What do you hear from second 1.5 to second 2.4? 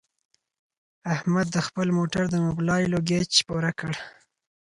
د خپل موټر د